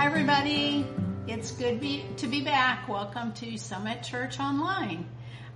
Hi, 0.00 0.06
everybody. 0.06 0.86
It's 1.26 1.50
good 1.50 1.78
be, 1.78 2.06
to 2.16 2.26
be 2.26 2.40
back. 2.40 2.88
Welcome 2.88 3.34
to 3.34 3.58
Summit 3.58 4.02
Church 4.02 4.40
Online. 4.40 5.06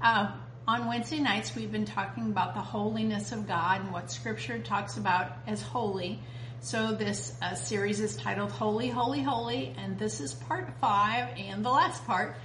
Uh, 0.02 0.32
on 0.68 0.86
Wednesday 0.86 1.18
nights, 1.18 1.56
we've 1.56 1.72
been 1.72 1.86
talking 1.86 2.24
about 2.24 2.52
the 2.52 2.60
holiness 2.60 3.32
of 3.32 3.48
God 3.48 3.80
and 3.80 3.90
what 3.90 4.10
Scripture 4.10 4.58
talks 4.58 4.98
about 4.98 5.32
as 5.46 5.62
holy. 5.62 6.20
So 6.60 6.92
this 6.92 7.34
uh, 7.40 7.54
series 7.54 8.00
is 8.00 8.18
titled 8.18 8.50
Holy, 8.50 8.90
Holy, 8.90 9.22
Holy, 9.22 9.74
and 9.78 9.98
this 9.98 10.20
is 10.20 10.34
part 10.34 10.68
five 10.78 11.30
and 11.38 11.64
the 11.64 11.70
last 11.70 12.04
part. 12.04 12.36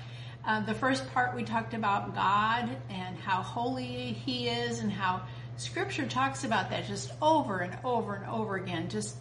Uh, 0.47 0.61
the 0.61 0.75
first 0.75 1.05
part 1.13 1.35
we 1.35 1.43
talked 1.43 1.73
about 1.73 2.15
God 2.15 2.77
and 2.89 3.17
how 3.17 3.41
holy 3.41 4.13
He 4.13 4.47
is 4.47 4.79
and 4.79 4.89
how 4.89 5.23
Scripture 5.57 6.07
talks 6.07 6.45
about 6.45 6.69
that 6.69 6.87
just 6.87 7.11
over 7.21 7.59
and 7.59 7.77
over 7.83 8.15
and 8.15 8.25
over 8.29 8.55
again. 8.55 8.87
Just 8.87 9.17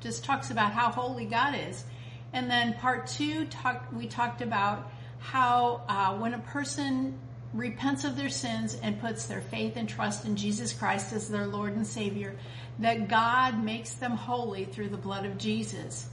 just 0.00 0.24
talks 0.24 0.50
about 0.50 0.72
how 0.72 0.90
holy 0.90 1.26
God 1.26 1.54
is. 1.68 1.84
And 2.32 2.50
then 2.50 2.74
part 2.74 3.06
two, 3.06 3.44
talk, 3.46 3.86
we 3.92 4.06
talked 4.06 4.42
about 4.42 4.90
how 5.18 5.82
uh, 5.88 6.16
when 6.16 6.34
a 6.34 6.38
person 6.38 7.18
repents 7.52 8.04
of 8.04 8.16
their 8.16 8.30
sins 8.30 8.78
and 8.82 9.00
puts 9.00 9.26
their 9.26 9.42
faith 9.42 9.76
and 9.76 9.88
trust 9.88 10.24
in 10.24 10.36
Jesus 10.36 10.72
Christ 10.72 11.12
as 11.12 11.28
their 11.28 11.46
Lord 11.46 11.76
and 11.76 11.86
Savior, 11.86 12.34
that 12.78 13.08
God 13.08 13.62
makes 13.62 13.92
them 13.94 14.12
holy 14.12 14.64
through 14.64 14.88
the 14.88 14.96
blood 14.96 15.26
of 15.26 15.36
Jesus. 15.36 16.08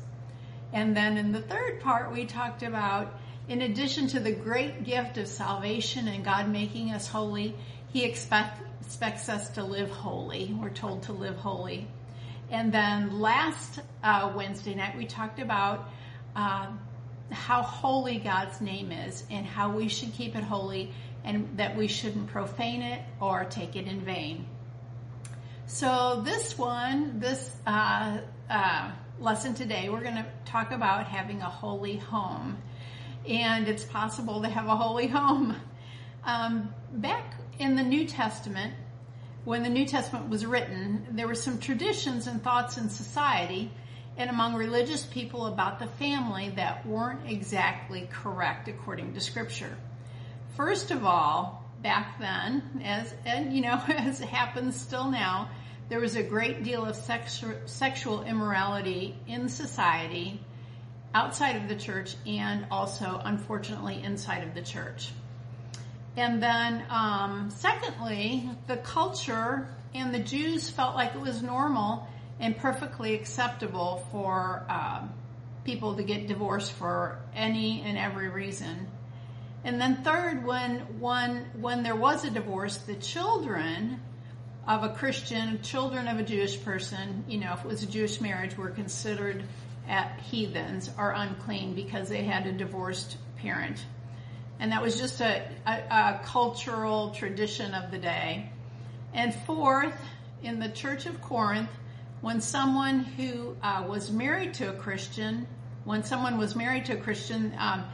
And 0.73 0.95
then 0.95 1.17
in 1.17 1.31
the 1.31 1.41
third 1.41 1.79
part, 1.79 2.11
we 2.11 2.25
talked 2.25 2.61
about, 2.61 3.17
in 3.47 3.61
addition 3.61 4.07
to 4.09 4.19
the 4.19 4.31
great 4.31 4.83
gift 4.83 5.17
of 5.17 5.27
salvation 5.27 6.07
and 6.07 6.23
God 6.23 6.49
making 6.49 6.91
us 6.91 7.07
holy, 7.07 7.55
He 7.91 8.03
expect, 8.03 8.61
expects 8.81 9.29
us 9.29 9.49
to 9.51 9.63
live 9.63 9.89
holy. 9.89 10.53
We're 10.59 10.69
told 10.69 11.03
to 11.03 11.13
live 11.13 11.37
holy. 11.37 11.87
And 12.51 12.71
then 12.71 13.19
last 13.19 13.79
uh, 14.03 14.33
Wednesday 14.35 14.75
night, 14.75 14.97
we 14.97 15.05
talked 15.05 15.39
about 15.39 15.89
uh, 16.35 16.67
how 17.31 17.61
holy 17.61 18.17
God's 18.17 18.61
name 18.61 18.91
is 18.91 19.23
and 19.29 19.45
how 19.45 19.71
we 19.71 19.87
should 19.87 20.13
keep 20.13 20.35
it 20.35 20.43
holy 20.43 20.91
and 21.23 21.57
that 21.57 21.75
we 21.75 21.87
shouldn't 21.87 22.27
profane 22.27 22.81
it 22.81 23.01
or 23.19 23.45
take 23.45 23.75
it 23.75 23.85
in 23.85 24.01
vain. 24.01 24.45
So 25.67 26.21
this 26.25 26.57
one, 26.57 27.19
this 27.19 27.55
uh, 27.67 28.19
uh, 28.49 28.91
lesson 29.19 29.53
today, 29.53 29.89
we're 29.89 30.01
going 30.01 30.15
to 30.15 30.25
talk 30.45 30.71
about 30.71 31.05
having 31.05 31.41
a 31.41 31.49
holy 31.49 31.97
home. 31.97 32.57
And 33.27 33.67
it's 33.67 33.83
possible 33.83 34.41
to 34.41 34.49
have 34.49 34.67
a 34.67 34.75
holy 34.75 35.07
home. 35.07 35.55
Um, 36.25 36.73
back 36.91 37.35
in 37.59 37.75
the 37.75 37.83
New 37.83 38.07
Testament, 38.07 38.73
when 39.45 39.63
the 39.63 39.69
New 39.69 39.85
Testament 39.85 40.29
was 40.29 40.45
written, 40.45 41.05
there 41.11 41.27
were 41.27 41.35
some 41.35 41.59
traditions 41.59 42.27
and 42.27 42.41
thoughts 42.43 42.77
in 42.77 42.89
society 42.89 43.71
and 44.19 44.29
among 44.29 44.53
religious 44.55 45.05
people 45.05 45.47
about 45.47 45.79
the 45.79 45.87
family 45.87 46.49
that 46.49 46.85
weren't 46.85 47.21
exactly 47.25 48.07
correct 48.11 48.67
according 48.67 49.13
to 49.13 49.21
scripture. 49.21 49.75
First 50.57 50.91
of 50.91 51.05
all, 51.05 51.63
back 51.81 52.19
then, 52.19 52.81
as 52.83 53.13
and 53.25 53.53
you 53.53 53.61
know, 53.61 53.81
as 53.87 54.19
happens 54.19 54.75
still 54.75 55.09
now, 55.09 55.49
there 55.87 56.01
was 56.01 56.17
a 56.17 56.21
great 56.21 56.63
deal 56.63 56.85
of 56.85 56.97
sexu- 56.97 57.67
sexual 57.67 58.23
immorality 58.23 59.15
in 59.25 59.47
society 59.47 60.41
outside 61.15 61.55
of 61.55 61.69
the 61.69 61.75
church 61.75 62.13
and 62.27 62.67
also 62.69 63.21
unfortunately 63.23 64.03
inside 64.03 64.43
of 64.43 64.53
the 64.53 64.61
church. 64.61 65.11
And 66.17 66.43
then, 66.43 66.83
um, 66.89 67.51
secondly, 67.51 68.49
the 68.67 68.75
culture 68.75 69.69
and 69.95 70.13
the 70.13 70.19
Jews 70.19 70.69
felt 70.69 70.95
like 70.95 71.15
it 71.15 71.21
was 71.21 71.41
normal 71.41 72.05
and 72.39 72.57
perfectly 72.57 73.13
acceptable 73.13 74.05
for 74.11 74.65
uh, 74.69 75.07
people 75.65 75.95
to 75.95 76.03
get 76.03 76.27
divorced 76.27 76.71
for 76.71 77.19
any 77.35 77.81
and 77.81 77.97
every 77.97 78.29
reason. 78.29 78.87
And 79.63 79.79
then 79.79 80.03
third, 80.03 80.45
when 80.45 80.99
when 80.99 81.45
when 81.59 81.83
there 81.83 81.95
was 81.95 82.23
a 82.23 82.29
divorce, 82.29 82.77
the 82.77 82.95
children 82.95 83.99
of 84.67 84.83
a 84.83 84.89
Christian, 84.89 85.61
children 85.61 86.07
of 86.07 86.17
a 86.17 86.23
Jewish 86.23 86.63
person, 86.63 87.25
you 87.27 87.39
know, 87.39 87.53
if 87.53 87.59
it 87.59 87.67
was 87.67 87.83
a 87.83 87.87
Jewish 87.87 88.21
marriage, 88.21 88.55
were 88.55 88.69
considered 88.69 89.43
at 89.87 90.19
heathens 90.21 90.89
or 90.97 91.11
unclean 91.11 91.73
because 91.75 92.07
they 92.07 92.23
had 92.23 92.45
a 92.45 92.53
divorced 92.53 93.17
parent. 93.37 93.83
And 94.59 94.71
that 94.71 94.81
was 94.81 94.99
just 94.99 95.19
a, 95.21 95.47
a, 95.65 95.71
a 95.71 96.21
cultural 96.23 97.11
tradition 97.11 97.73
of 97.73 97.91
the 97.91 97.97
day. 97.97 98.51
And 99.13 99.33
fourth, 99.33 99.99
in 100.43 100.59
the 100.59 100.69
Church 100.69 101.05
of 101.05 101.19
Corinth, 101.21 101.71
when 102.21 102.41
someone 102.41 102.99
who 102.99 103.55
uh, 103.63 103.85
was 103.87 104.11
married 104.11 104.55
to 104.55 104.69
a 104.69 104.73
Christian, 104.73 105.47
when 105.85 106.03
someone 106.03 106.37
was 106.37 106.55
married 106.55 106.85
to 106.85 106.93
a 106.93 106.97
Christian, 106.97 107.53
um, 107.57 107.85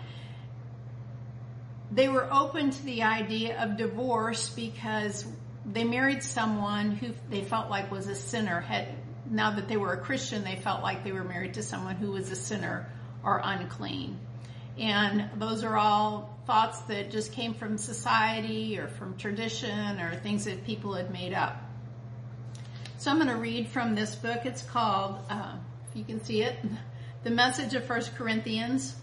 they 1.92 2.10
were 2.10 2.28
open 2.32 2.72
to 2.72 2.84
the 2.84 3.04
idea 3.04 3.62
of 3.64 3.78
divorce 3.78 4.50
because 4.50 5.26
they 5.66 5.84
married 5.84 6.24
someone 6.24 6.92
who 6.92 7.14
they 7.30 7.42
felt 7.44 7.70
like 7.70 7.92
was 7.92 8.08
a 8.08 8.16
sinner. 8.16 8.60
Had 8.62 8.88
now 9.30 9.52
that 9.52 9.68
they 9.68 9.78
were 9.78 9.94
a 9.94 9.98
Christian, 9.98 10.44
they 10.44 10.56
felt 10.56 10.82
like 10.82 11.04
they 11.04 11.12
were 11.12 11.24
married 11.24 11.56
to 11.56 11.64
someone 11.64 11.96
who 11.96 12.12
was 12.12 12.32
a 12.32 12.36
sinner 12.36 12.90
or 13.24 13.42
unclean. 13.44 14.20
And 14.78 15.30
those 15.40 15.64
are 15.64 15.78
all 15.78 16.38
thoughts 16.46 16.80
that 16.82 17.10
just 17.10 17.32
came 17.32 17.54
from 17.54 17.78
society 17.78 18.78
or 18.78 18.88
from 18.88 19.18
tradition 19.18 20.00
or 20.00 20.16
things 20.16 20.46
that 20.46 20.66
people 20.66 20.94
had 20.94 21.12
made 21.12 21.34
up. 21.34 21.65
So 22.98 23.12
I'm 23.12 23.18
going 23.18 23.28
to 23.28 23.36
read 23.36 23.68
from 23.68 23.94
this 23.94 24.16
book. 24.16 24.46
It's 24.46 24.62
called, 24.62 25.18
uh, 25.30 25.58
if 25.90 25.98
you 25.98 26.06
can 26.06 26.24
see 26.24 26.44
it, 26.44 26.58
The 27.24 27.30
Message 27.30 27.74
of 27.74 27.84
First 27.84 28.16
Corinthians 28.16 28.96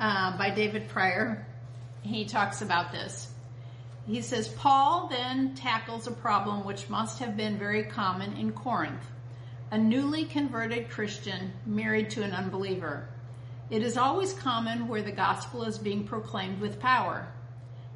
uh, 0.00 0.36
by 0.38 0.50
David 0.50 0.88
Prior. 0.88 1.46
He 2.02 2.24
talks 2.24 2.62
about 2.62 2.90
this. 2.90 3.28
He 4.06 4.22
says, 4.22 4.48
Paul 4.48 5.08
then 5.08 5.54
tackles 5.54 6.06
a 6.06 6.12
problem 6.12 6.64
which 6.64 6.88
must 6.88 7.18
have 7.18 7.36
been 7.36 7.58
very 7.58 7.84
common 7.84 8.34
in 8.36 8.52
Corinth. 8.52 9.04
A 9.70 9.78
newly 9.78 10.24
converted 10.24 10.90
Christian 10.90 11.52
married 11.66 12.10
to 12.10 12.22
an 12.22 12.32
unbeliever. 12.32 13.08
It 13.68 13.82
is 13.82 13.98
always 13.98 14.32
common 14.32 14.88
where 14.88 15.02
the 15.02 15.12
gospel 15.12 15.64
is 15.64 15.78
being 15.78 16.04
proclaimed 16.04 16.60
with 16.60 16.80
power. 16.80 17.28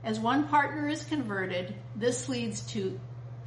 As 0.04 0.20
one 0.20 0.48
partner 0.48 0.88
is 0.88 1.04
converted, 1.04 1.75
this 1.97 2.28
leads 2.28 2.60
to 2.72 2.98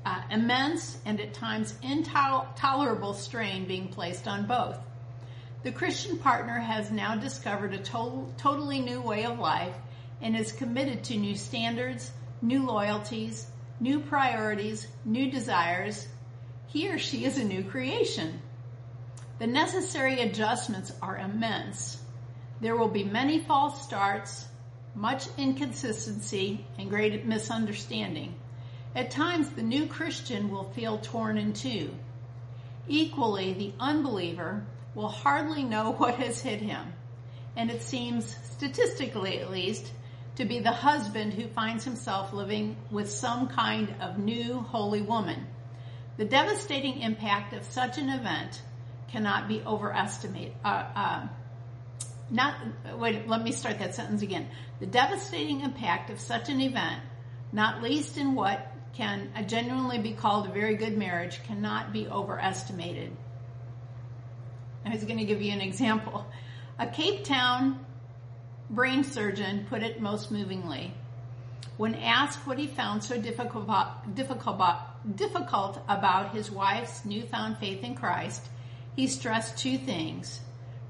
uh, 0.05 0.21
immense 0.31 0.97
and 1.05 1.19
at 1.19 1.33
times 1.33 1.75
intolerable 1.81 3.13
strain 3.13 3.65
being 3.65 3.87
placed 3.87 4.27
on 4.27 4.47
both. 4.47 4.77
The 5.63 5.71
Christian 5.71 6.17
partner 6.17 6.57
has 6.57 6.91
now 6.91 7.15
discovered 7.15 7.73
a 7.73 7.77
total, 7.77 8.33
totally 8.37 8.79
new 8.79 9.01
way 9.01 9.25
of 9.25 9.37
life 9.37 9.75
and 10.21 10.35
is 10.35 10.51
committed 10.51 11.03
to 11.05 11.17
new 11.17 11.35
standards, 11.35 12.11
new 12.41 12.65
loyalties, 12.65 13.45
new 13.79 13.99
priorities, 13.99 14.87
new 15.05 15.29
desires. 15.29 16.07
He 16.67 16.89
or 16.89 16.97
she 16.97 17.25
is 17.25 17.37
a 17.37 17.43
new 17.43 17.63
creation. 17.63 18.41
The 19.37 19.47
necessary 19.47 20.21
adjustments 20.21 20.91
are 21.01 21.17
immense. 21.17 22.01
There 22.59 22.75
will 22.75 22.89
be 22.89 23.03
many 23.03 23.39
false 23.39 23.83
starts, 23.83 24.45
much 24.95 25.27
inconsistency, 25.37 26.65
and 26.77 26.89
great 26.89 27.25
misunderstanding. 27.25 28.35
At 28.95 29.11
times, 29.11 29.49
the 29.49 29.63
new 29.63 29.87
Christian 29.87 30.49
will 30.49 30.71
feel 30.71 30.97
torn 30.97 31.37
in 31.37 31.53
two. 31.53 31.95
Equally, 32.87 33.53
the 33.53 33.73
unbeliever 33.79 34.65
will 34.95 35.07
hardly 35.07 35.63
know 35.63 35.91
what 35.97 36.15
has 36.15 36.41
hit 36.41 36.61
him. 36.61 36.93
And 37.55 37.69
it 37.69 37.81
seems, 37.81 38.35
statistically 38.53 39.39
at 39.39 39.51
least, 39.51 39.91
to 40.35 40.45
be 40.45 40.59
the 40.59 40.71
husband 40.71 41.33
who 41.33 41.47
finds 41.47 41.83
himself 41.83 42.33
living 42.33 42.77
with 42.89 43.09
some 43.11 43.47
kind 43.47 43.93
of 44.01 44.17
new 44.17 44.59
holy 44.59 45.01
woman. 45.01 45.47
The 46.17 46.25
devastating 46.25 47.01
impact 47.01 47.53
of 47.53 47.63
such 47.63 47.97
an 47.97 48.09
event 48.09 48.61
cannot 49.09 49.47
be 49.47 49.61
overestimated. 49.61 50.53
Uh, 50.63 50.85
uh, 50.95 51.27
not 52.29 52.55
wait. 52.97 53.27
Let 53.27 53.43
me 53.43 53.51
start 53.51 53.79
that 53.79 53.95
sentence 53.95 54.21
again. 54.21 54.47
The 54.79 54.85
devastating 54.85 55.61
impact 55.61 56.09
of 56.09 56.19
such 56.19 56.49
an 56.49 56.61
event, 56.61 57.01
not 57.51 57.83
least 57.83 58.17
in 58.17 58.35
what 58.35 58.70
can 58.93 59.29
genuinely 59.47 59.97
be 59.97 60.13
called 60.13 60.47
a 60.47 60.51
very 60.51 60.75
good 60.75 60.97
marriage 60.97 61.41
cannot 61.43 61.93
be 61.93 62.07
overestimated. 62.07 63.15
I 64.85 64.89
was 64.89 65.03
going 65.03 65.19
to 65.19 65.25
give 65.25 65.41
you 65.41 65.51
an 65.51 65.61
example. 65.61 66.25
A 66.79 66.87
Cape 66.87 67.23
Town 67.23 67.85
brain 68.69 69.03
surgeon 69.03 69.65
put 69.69 69.83
it 69.83 70.01
most 70.01 70.31
movingly. 70.31 70.93
When 71.77 71.95
asked 71.95 72.45
what 72.47 72.57
he 72.57 72.67
found 72.67 73.03
so 73.03 73.19
difficult, 73.19 73.67
difficult, 74.15 74.61
difficult 75.15 75.79
about 75.87 76.33
his 76.33 76.51
wife's 76.51 77.05
newfound 77.05 77.57
faith 77.57 77.83
in 77.83 77.95
Christ, 77.95 78.47
he 78.95 79.07
stressed 79.07 79.57
two 79.57 79.77
things. 79.77 80.41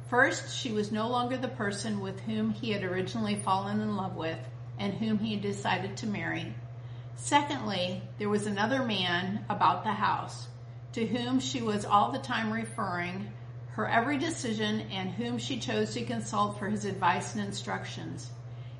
First, 0.10 0.56
she 0.56 0.72
was 0.72 0.92
no 0.92 1.08
longer 1.08 1.38
the 1.38 1.48
person 1.48 2.02
with 2.02 2.20
whom 2.22 2.50
he 2.52 2.72
had 2.72 2.84
originally 2.84 3.36
fallen 3.36 3.80
in 3.80 3.96
love 3.96 4.16
with 4.16 4.40
and 4.78 4.94
whom 4.94 5.20
he 5.20 5.34
had 5.34 5.42
decided 5.42 5.98
to 5.98 6.08
marry. 6.08 6.54
Secondly, 7.16 8.02
there 8.18 8.30
was 8.30 8.48
another 8.48 8.84
man 8.84 9.46
about 9.50 9.84
the 9.84 9.92
house 9.92 10.48
to 10.94 11.06
whom 11.06 11.40
she 11.40 11.62
was 11.62 11.86
all 11.86 12.12
the 12.12 12.20
time 12.20 12.52
referring 12.52 13.32
her 13.74 13.88
every 13.88 14.18
decision 14.18 14.82
and 14.92 15.10
whom 15.12 15.38
she 15.38 15.60
chose 15.60 15.94
to 15.94 16.04
consult 16.04 16.60
for 16.60 16.68
his 16.68 16.86
advice 16.86 17.36
and 17.36 17.46
instructions. 17.46 18.30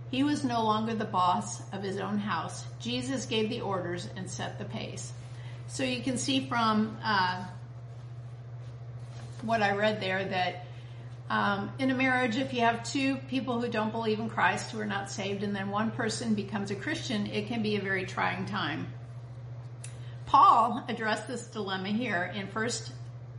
He 0.10 0.24
was 0.24 0.44
no 0.44 0.64
longer 0.66 0.94
the 0.94 1.06
boss 1.06 1.62
of 1.72 1.82
his 1.82 1.98
own 1.98 2.18
house. 2.18 2.66
Jesus 2.82 3.26
gave 3.26 3.50
the 3.50 3.62
orders 3.62 4.10
and 4.18 4.30
set 4.30 4.60
the 4.60 4.66
pace. 4.66 5.14
So 5.68 5.84
you 5.84 6.02
can 6.04 6.18
see 6.18 6.48
from 6.50 6.98
uh, 7.02 7.46
what 9.44 9.62
I 9.62 9.76
read 9.78 10.02
there 10.02 10.26
that 10.26 10.66
um, 11.32 11.72
in 11.80 11.90
a 11.90 11.96
marriage, 11.96 12.36
if 12.36 12.54
you 12.54 12.60
have 12.60 12.84
two 12.84 13.16
people 13.16 13.62
who 13.62 13.70
don't 13.70 13.94
believe 13.94 14.20
in 14.20 14.30
Christ, 14.30 14.72
who 14.72 14.82
are 14.82 14.86
not 14.86 15.10
saved, 15.10 15.44
and 15.44 15.56
then 15.56 15.70
one 15.70 15.90
person 15.92 16.34
becomes 16.34 16.72
a 16.72 16.76
Christian, 16.76 17.26
it 17.28 17.48
can 17.48 17.64
be 17.64 17.78
a 17.78 17.82
very 17.82 18.06
trying 18.06 18.46
time. 18.46 18.94
Paul 20.26 20.84
addressed 20.90 21.30
this 21.30 21.48
dilemma 21.48 21.88
here 21.88 22.30
in 22.36 22.48
1 22.48 22.70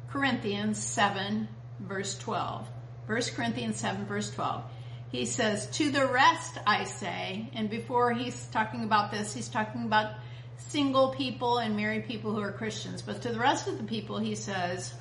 Corinthians 0.08 0.82
7, 0.82 1.46
verse 1.80 2.16
12. 2.16 2.66
1 3.08 3.22
Corinthians 3.36 3.76
7, 3.76 4.06
verse 4.06 4.30
12. 4.30 4.64
He 5.10 5.26
says, 5.26 5.66
To 5.72 5.90
the 5.90 6.06
rest 6.06 6.56
I 6.66 6.84
say, 6.84 7.50
and 7.52 7.68
before 7.68 8.14
he's 8.14 8.46
talking 8.46 8.84
about 8.84 9.10
this, 9.10 9.34
he's 9.34 9.50
talking 9.50 9.84
about 9.84 10.14
single 10.56 11.10
people 11.10 11.58
and 11.58 11.76
married 11.76 12.06
people 12.06 12.32
who 12.32 12.40
are 12.40 12.52
Christians. 12.52 13.02
But 13.02 13.20
to 13.20 13.28
the 13.28 13.38
rest 13.38 13.68
of 13.68 13.76
the 13.76 13.84
people, 13.84 14.18
he 14.18 14.34
says, 14.34 14.94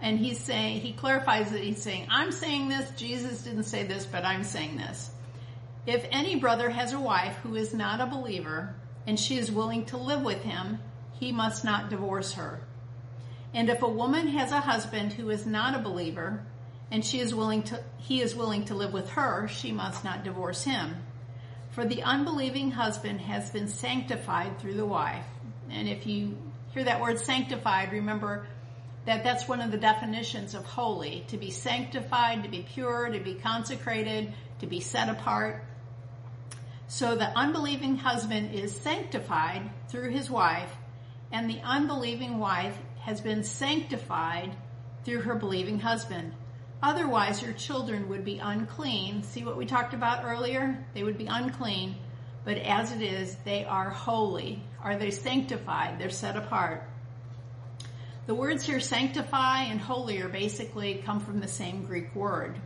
and 0.00 0.18
he's 0.18 0.38
saying, 0.38 0.80
he 0.80 0.92
clarifies 0.92 1.50
that 1.50 1.62
he's 1.62 1.82
saying, 1.82 2.06
I'm 2.10 2.32
saying 2.32 2.68
this, 2.68 2.90
Jesus 2.96 3.42
didn't 3.42 3.64
say 3.64 3.84
this, 3.84 4.04
but 4.04 4.24
I'm 4.24 4.44
saying 4.44 4.76
this. 4.76 5.10
If 5.86 6.06
any 6.10 6.36
brother 6.36 6.70
has 6.70 6.92
a 6.92 7.00
wife 7.00 7.36
who 7.42 7.54
is 7.54 7.74
not 7.74 8.00
a 8.00 8.06
believer 8.06 8.74
and 9.06 9.18
she 9.18 9.38
is 9.38 9.52
willing 9.52 9.84
to 9.86 9.96
live 9.96 10.22
with 10.22 10.42
him, 10.42 10.78
he 11.12 11.32
must 11.32 11.64
not 11.64 11.90
divorce 11.90 12.32
her. 12.32 12.60
And 13.52 13.70
if 13.70 13.82
a 13.82 13.88
woman 13.88 14.28
has 14.28 14.50
a 14.50 14.60
husband 14.60 15.12
who 15.12 15.30
is 15.30 15.46
not 15.46 15.78
a 15.78 15.82
believer 15.82 16.44
and 16.90 17.04
she 17.04 17.20
is 17.20 17.34
willing 17.34 17.62
to, 17.64 17.82
he 17.98 18.20
is 18.20 18.34
willing 18.34 18.64
to 18.66 18.74
live 18.74 18.92
with 18.92 19.10
her, 19.10 19.48
she 19.48 19.72
must 19.72 20.04
not 20.04 20.24
divorce 20.24 20.64
him. 20.64 20.96
For 21.70 21.84
the 21.84 22.02
unbelieving 22.02 22.70
husband 22.70 23.20
has 23.20 23.50
been 23.50 23.68
sanctified 23.68 24.58
through 24.58 24.74
the 24.74 24.86
wife. 24.86 25.24
And 25.70 25.88
if 25.88 26.06
you 26.06 26.36
hear 26.72 26.84
that 26.84 27.00
word 27.00 27.18
sanctified, 27.18 27.92
remember 27.92 28.46
that 29.06 29.22
that's 29.22 29.48
one 29.48 29.60
of 29.60 29.70
the 29.70 29.76
definitions 29.76 30.54
of 30.54 30.64
holy, 30.64 31.24
to 31.28 31.36
be 31.36 31.50
sanctified, 31.50 32.42
to 32.42 32.48
be 32.48 32.62
pure, 32.62 33.08
to 33.10 33.20
be 33.20 33.34
consecrated, 33.34 34.32
to 34.60 34.66
be 34.66 34.80
set 34.80 35.08
apart. 35.08 35.62
So 36.88 37.14
the 37.14 37.36
unbelieving 37.36 37.96
husband 37.96 38.54
is 38.54 38.74
sanctified 38.74 39.70
through 39.88 40.10
his 40.10 40.30
wife, 40.30 40.72
and 41.32 41.48
the 41.48 41.60
unbelieving 41.62 42.38
wife 42.38 42.76
has 43.00 43.20
been 43.20 43.44
sanctified 43.44 44.56
through 45.04 45.20
her 45.20 45.34
believing 45.34 45.78
husband. 45.80 46.32
Otherwise, 46.82 47.42
your 47.42 47.52
children 47.52 48.08
would 48.08 48.24
be 48.24 48.38
unclean. 48.38 49.22
See 49.22 49.44
what 49.44 49.56
we 49.56 49.66
talked 49.66 49.94
about 49.94 50.24
earlier? 50.24 50.86
They 50.94 51.02
would 51.02 51.18
be 51.18 51.26
unclean, 51.26 51.96
but 52.44 52.58
as 52.58 52.92
it 52.92 53.02
is, 53.02 53.36
they 53.44 53.64
are 53.64 53.90
holy. 53.90 54.62
Are 54.82 54.96
they 54.96 55.10
sanctified? 55.10 55.98
They're 55.98 56.10
set 56.10 56.36
apart. 56.36 56.88
The 58.26 58.34
words 58.34 58.64
here 58.64 58.80
sanctify 58.80 59.64
and 59.64 59.78
holy 59.78 60.22
are 60.22 60.30
basically 60.30 61.02
come 61.04 61.20
from 61.20 61.40
the 61.40 61.48
same 61.48 61.84
Greek 61.84 62.14
word. 62.14 62.58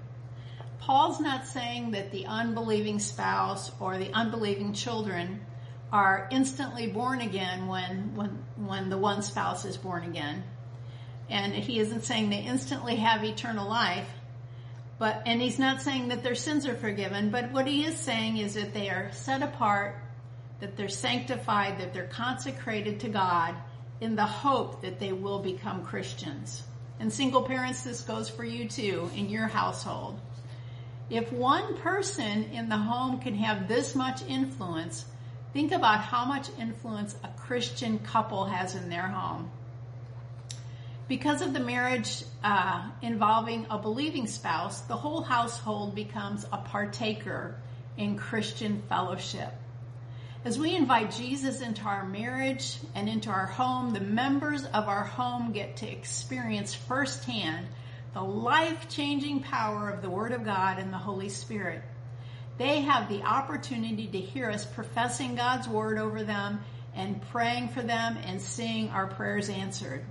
Paul's 0.78 1.20
not 1.20 1.48
saying 1.48 1.90
that 1.90 2.12
the 2.12 2.26
unbelieving 2.26 3.00
spouse 3.00 3.72
or 3.80 3.98
the 3.98 4.12
unbelieving 4.12 4.72
children 4.72 5.40
are 5.92 6.28
instantly 6.30 6.86
born 6.86 7.20
again 7.20 7.66
when, 7.66 8.14
when, 8.14 8.44
when 8.56 8.88
the 8.88 8.98
one 8.98 9.22
spouse 9.22 9.64
is 9.64 9.76
born 9.76 10.04
again. 10.04 10.44
And 11.28 11.52
he 11.52 11.80
isn't 11.80 12.04
saying 12.04 12.30
they 12.30 12.38
instantly 12.38 12.94
have 12.96 13.24
eternal 13.24 13.68
life, 13.68 14.08
but, 14.98 15.22
and 15.26 15.42
he's 15.42 15.58
not 15.58 15.82
saying 15.82 16.08
that 16.08 16.22
their 16.22 16.36
sins 16.36 16.66
are 16.66 16.76
forgiven, 16.76 17.30
but 17.30 17.50
what 17.50 17.66
he 17.66 17.84
is 17.84 17.96
saying 17.96 18.36
is 18.36 18.54
that 18.54 18.72
they 18.74 18.90
are 18.90 19.10
set 19.12 19.42
apart, 19.42 19.96
that 20.60 20.76
they're 20.76 20.88
sanctified, 20.88 21.80
that 21.80 21.92
they're 21.92 22.06
consecrated 22.06 23.00
to 23.00 23.08
God, 23.08 23.56
in 24.00 24.16
the 24.16 24.24
hope 24.24 24.82
that 24.82 25.00
they 25.00 25.12
will 25.12 25.40
become 25.40 25.84
Christians. 25.84 26.62
And 27.00 27.12
single 27.12 27.42
parents, 27.42 27.82
this 27.82 28.00
goes 28.00 28.28
for 28.28 28.44
you 28.44 28.68
too 28.68 29.10
in 29.14 29.28
your 29.28 29.46
household. 29.46 30.20
If 31.10 31.32
one 31.32 31.76
person 31.78 32.44
in 32.50 32.68
the 32.68 32.76
home 32.76 33.20
can 33.20 33.34
have 33.34 33.66
this 33.66 33.94
much 33.94 34.22
influence, 34.28 35.04
think 35.52 35.72
about 35.72 36.00
how 36.00 36.24
much 36.24 36.48
influence 36.58 37.16
a 37.24 37.28
Christian 37.40 37.98
couple 38.00 38.44
has 38.44 38.74
in 38.74 38.90
their 38.90 39.08
home. 39.08 39.50
Because 41.08 41.40
of 41.40 41.54
the 41.54 41.60
marriage 41.60 42.24
uh, 42.44 42.90
involving 43.00 43.66
a 43.70 43.78
believing 43.78 44.26
spouse, 44.26 44.82
the 44.82 44.96
whole 44.96 45.22
household 45.22 45.94
becomes 45.94 46.44
a 46.52 46.58
partaker 46.58 47.56
in 47.96 48.18
Christian 48.18 48.82
fellowship. 48.90 49.54
As 50.44 50.56
we 50.56 50.76
invite 50.76 51.10
Jesus 51.10 51.60
into 51.60 51.82
our 51.82 52.06
marriage 52.06 52.76
and 52.94 53.08
into 53.08 53.28
our 53.28 53.46
home, 53.46 53.92
the 53.92 54.00
members 54.00 54.64
of 54.64 54.86
our 54.86 55.02
home 55.02 55.50
get 55.50 55.78
to 55.78 55.90
experience 55.90 56.72
firsthand 56.72 57.66
the 58.14 58.22
life-changing 58.22 59.40
power 59.40 59.90
of 59.90 60.00
the 60.00 60.08
Word 60.08 60.30
of 60.30 60.44
God 60.44 60.78
and 60.78 60.92
the 60.92 60.98
Holy 60.98 61.28
Spirit. 61.28 61.82
They 62.56 62.82
have 62.82 63.08
the 63.08 63.22
opportunity 63.22 64.06
to 64.06 64.18
hear 64.18 64.48
us 64.48 64.64
professing 64.64 65.34
God's 65.34 65.68
Word 65.68 65.98
over 65.98 66.22
them 66.22 66.60
and 66.94 67.20
praying 67.30 67.70
for 67.70 67.82
them 67.82 68.16
and 68.24 68.40
seeing 68.40 68.90
our 68.90 69.08
prayers 69.08 69.48
answered. 69.48 70.04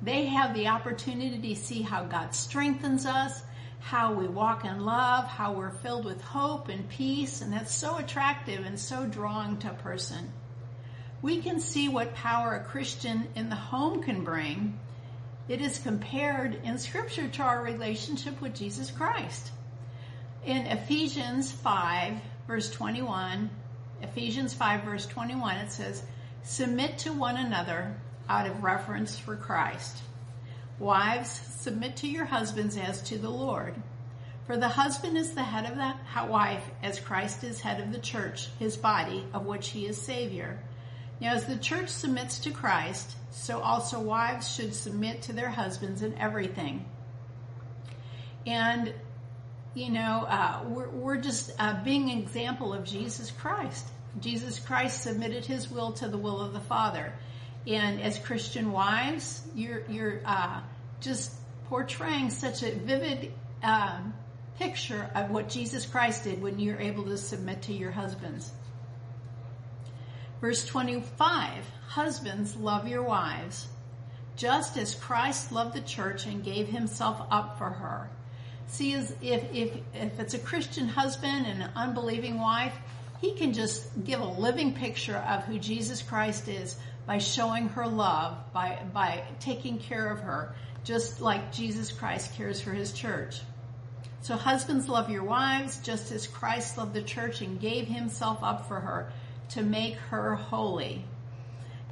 They 0.00 0.26
have 0.26 0.54
the 0.54 0.68
opportunity 0.68 1.54
to 1.54 1.60
see 1.60 1.82
how 1.82 2.04
God 2.04 2.32
strengthens 2.32 3.06
us 3.06 3.42
how 3.84 4.14
we 4.14 4.26
walk 4.26 4.64
in 4.64 4.80
love, 4.80 5.26
how 5.26 5.52
we're 5.52 5.70
filled 5.70 6.06
with 6.06 6.18
hope 6.22 6.70
and 6.70 6.88
peace, 6.88 7.42
and 7.42 7.52
that's 7.52 7.74
so 7.74 7.98
attractive 7.98 8.64
and 8.64 8.80
so 8.80 9.04
drawing 9.04 9.58
to 9.58 9.70
a 9.70 9.74
person. 9.74 10.32
We 11.20 11.42
can 11.42 11.60
see 11.60 11.90
what 11.90 12.14
power 12.14 12.54
a 12.54 12.64
Christian 12.64 13.28
in 13.34 13.50
the 13.50 13.56
home 13.56 14.02
can 14.02 14.24
bring. 14.24 14.80
It 15.48 15.60
is 15.60 15.78
compared 15.78 16.54
in 16.64 16.78
scripture 16.78 17.28
to 17.28 17.42
our 17.42 17.62
relationship 17.62 18.40
with 18.40 18.54
Jesus 18.54 18.90
Christ. 18.90 19.52
In 20.46 20.66
Ephesians 20.66 21.52
5 21.52 22.14
verse 22.46 22.70
21, 22.70 23.50
Ephesians 24.00 24.54
5 24.54 24.84
verse 24.84 25.04
21, 25.04 25.56
it 25.58 25.70
says, 25.70 26.02
submit 26.42 26.96
to 27.00 27.12
one 27.12 27.36
another 27.36 27.94
out 28.30 28.46
of 28.46 28.64
reverence 28.64 29.18
for 29.18 29.36
Christ. 29.36 29.98
Wives, 30.78 31.30
submit 31.30 31.96
to 31.98 32.08
your 32.08 32.24
husbands 32.24 32.76
as 32.76 33.02
to 33.02 33.18
the 33.18 33.30
Lord. 33.30 33.74
For 34.46 34.56
the 34.56 34.68
husband 34.68 35.16
is 35.16 35.32
the 35.32 35.42
head 35.42 35.70
of 35.70 35.76
the 35.76 36.30
wife, 36.30 36.64
as 36.82 37.00
Christ 37.00 37.44
is 37.44 37.60
head 37.60 37.80
of 37.80 37.92
the 37.92 37.98
church, 37.98 38.48
his 38.58 38.76
body, 38.76 39.24
of 39.32 39.46
which 39.46 39.70
he 39.70 39.86
is 39.86 40.00
Savior. 40.00 40.58
Now, 41.20 41.32
as 41.32 41.46
the 41.46 41.56
church 41.56 41.88
submits 41.88 42.40
to 42.40 42.50
Christ, 42.50 43.16
so 43.30 43.60
also 43.60 44.00
wives 44.00 44.54
should 44.54 44.74
submit 44.74 45.22
to 45.22 45.32
their 45.32 45.48
husbands 45.48 46.02
in 46.02 46.18
everything. 46.18 46.84
And, 48.46 48.92
you 49.74 49.90
know, 49.90 50.26
uh, 50.28 50.64
we're, 50.68 50.90
we're, 50.90 51.16
just 51.16 51.52
uh, 51.58 51.82
being 51.82 52.10
an 52.10 52.18
example 52.18 52.74
of 52.74 52.84
Jesus 52.84 53.30
Christ. 53.30 53.86
Jesus 54.20 54.58
Christ 54.58 55.02
submitted 55.02 55.46
his 55.46 55.70
will 55.70 55.92
to 55.92 56.08
the 56.08 56.18
will 56.18 56.40
of 56.40 56.52
the 56.52 56.60
Father. 56.60 57.12
And 57.66 58.00
as 58.00 58.18
Christian 58.18 58.72
wives, 58.72 59.42
you're, 59.54 59.82
you're 59.88 60.20
uh, 60.24 60.60
just 61.00 61.32
portraying 61.68 62.30
such 62.30 62.62
a 62.62 62.72
vivid 62.72 63.32
um, 63.62 64.14
picture 64.58 65.10
of 65.14 65.30
what 65.30 65.48
Jesus 65.48 65.86
Christ 65.86 66.24
did 66.24 66.42
when 66.42 66.58
you're 66.58 66.80
able 66.80 67.04
to 67.04 67.16
submit 67.16 67.62
to 67.62 67.72
your 67.72 67.90
husbands. 67.90 68.52
Verse 70.40 70.66
25, 70.66 71.64
husbands, 71.88 72.54
love 72.56 72.86
your 72.86 73.02
wives, 73.02 73.66
just 74.36 74.76
as 74.76 74.94
Christ 74.94 75.52
loved 75.52 75.74
the 75.74 75.80
church 75.80 76.26
and 76.26 76.44
gave 76.44 76.68
himself 76.68 77.20
up 77.30 77.56
for 77.56 77.70
her. 77.70 78.10
See, 78.66 78.92
if, 78.92 79.12
if, 79.22 79.76
if 79.94 80.20
it's 80.20 80.34
a 80.34 80.38
Christian 80.38 80.88
husband 80.88 81.46
and 81.46 81.62
an 81.62 81.70
unbelieving 81.74 82.40
wife, 82.40 82.74
he 83.20 83.32
can 83.32 83.52
just 83.52 84.04
give 84.04 84.20
a 84.20 84.24
living 84.26 84.74
picture 84.74 85.16
of 85.16 85.44
who 85.44 85.58
Jesus 85.58 86.02
Christ 86.02 86.48
is 86.48 86.76
by 87.06 87.18
showing 87.18 87.68
her 87.68 87.86
love, 87.86 88.36
by, 88.52 88.78
by 88.92 89.24
taking 89.40 89.78
care 89.78 90.08
of 90.08 90.20
her, 90.20 90.54
just 90.84 91.20
like 91.20 91.52
Jesus 91.52 91.92
Christ 91.92 92.34
cares 92.34 92.60
for 92.60 92.72
his 92.72 92.92
church. 92.92 93.40
So 94.22 94.36
husbands 94.36 94.88
love 94.88 95.10
your 95.10 95.24
wives 95.24 95.78
just 95.82 96.10
as 96.10 96.26
Christ 96.26 96.78
loved 96.78 96.94
the 96.94 97.02
church 97.02 97.42
and 97.42 97.60
gave 97.60 97.86
himself 97.86 98.42
up 98.42 98.68
for 98.68 98.80
her 98.80 99.12
to 99.50 99.62
make 99.62 99.96
her 99.96 100.34
holy, 100.34 101.04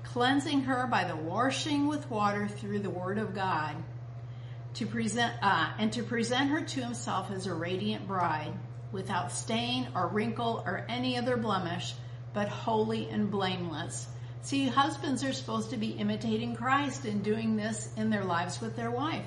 cleansing 0.04 0.62
her 0.62 0.87
by 0.87 1.04
the 1.04 1.16
washing 1.16 1.88
with 1.88 2.11
water 2.11 2.49
through 2.49 2.78
the 2.78 2.90
word 2.90 3.19
of 3.19 3.35
God 3.35 3.76
to 4.75 4.87
present, 4.87 5.35
uh, 5.42 5.73
and 5.78 5.92
to 5.92 6.02
present 6.02 6.50
her 6.50 6.62
to 6.62 6.81
himself 6.81 7.31
as 7.31 7.47
a 7.47 7.52
radiant 7.52 8.07
bride 8.09 8.52
without 8.92 9.33
stain 9.33 9.88
or 9.95 10.09
wrinkle 10.09 10.62
or 10.64 10.87
any 10.88 11.19
other 11.19 11.37
blemish, 11.37 11.95
but 12.33 12.49
holy 12.49 13.09
and 13.11 13.31
blameless. 13.31 14.07
See, 14.43 14.67
husbands 14.67 15.23
are 15.25 15.33
supposed 15.33 15.71
to 15.71 15.77
be 15.77 15.91
imitating 15.91 16.57
Christ 16.57 17.05
and 17.05 17.23
doing 17.23 17.57
this 17.57 17.91
in 17.97 18.11
their 18.11 18.25
lives 18.25 18.61
with 18.61 18.77
their 18.77 18.91
wife. 18.91 19.25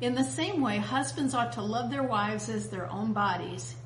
In 0.00 0.14
the 0.14 0.24
same 0.24 0.60
way, 0.60 0.78
husbands 0.78 1.32
ought 1.32 1.52
to 1.52 1.62
love 1.62 1.90
their 1.90 2.02
wives 2.02 2.48
as 2.48 2.68
their 2.68 2.90
own 2.90 3.12
bodies. 3.12 3.76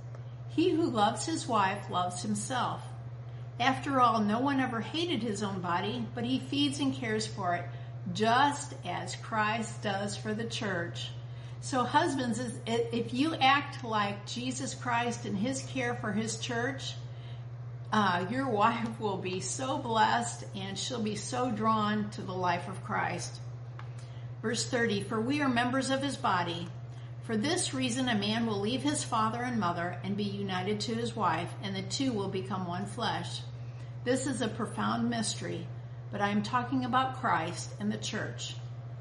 He 0.48 0.70
who 0.70 0.90
loves 0.90 1.26
his 1.26 1.46
wife 1.46 1.90
loves 1.90 2.22
himself. 2.22 2.82
After 3.60 4.00
all, 4.00 4.20
no 4.20 4.40
one 4.40 4.58
ever 4.58 4.80
hated 4.80 5.22
his 5.22 5.42
own 5.42 5.60
body, 5.60 6.04
but 6.14 6.24
he 6.24 6.40
feeds 6.40 6.80
and 6.80 6.94
cares 6.94 7.26
for 7.26 7.54
it, 7.54 7.64
just 8.14 8.74
as 8.86 9.14
Christ 9.16 9.82
does 9.82 10.16
for 10.16 10.32
the 10.32 10.46
church. 10.46 11.10
So 11.60 11.84
husbands, 11.84 12.40
if 12.66 13.12
you 13.12 13.34
act 13.34 13.84
like 13.84 14.26
Jesus 14.26 14.74
Christ 14.74 15.26
in 15.26 15.34
his 15.34 15.62
care 15.64 15.94
for 15.94 16.10
his 16.10 16.38
church, 16.38 16.94
uh, 17.92 18.26
your 18.30 18.48
wife 18.50 19.00
will 19.00 19.16
be 19.16 19.40
so 19.40 19.78
blessed 19.78 20.44
and 20.54 20.78
she'll 20.78 21.02
be 21.02 21.16
so 21.16 21.50
drawn 21.50 22.10
to 22.10 22.22
the 22.22 22.32
life 22.32 22.68
of 22.68 22.84
Christ. 22.84 23.40
Verse 24.42 24.66
30, 24.66 25.02
for 25.02 25.20
we 25.20 25.42
are 25.42 25.48
members 25.48 25.90
of 25.90 26.02
his 26.02 26.16
body. 26.16 26.68
For 27.24 27.36
this 27.36 27.74
reason, 27.74 28.08
a 28.08 28.14
man 28.14 28.46
will 28.46 28.60
leave 28.60 28.82
his 28.82 29.04
father 29.04 29.42
and 29.42 29.60
mother 29.60 29.98
and 30.02 30.16
be 30.16 30.24
united 30.24 30.80
to 30.80 30.94
his 30.94 31.14
wife, 31.14 31.52
and 31.62 31.76
the 31.76 31.82
two 31.82 32.12
will 32.12 32.28
become 32.28 32.66
one 32.66 32.86
flesh. 32.86 33.42
This 34.02 34.26
is 34.26 34.40
a 34.40 34.48
profound 34.48 35.10
mystery, 35.10 35.66
but 36.10 36.22
I 36.22 36.30
am 36.30 36.42
talking 36.42 36.84
about 36.84 37.20
Christ 37.20 37.70
and 37.78 37.92
the 37.92 37.98
church. 37.98 38.54